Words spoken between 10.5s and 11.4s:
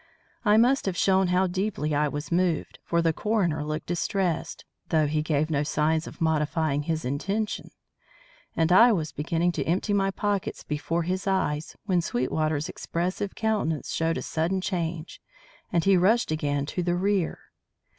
before his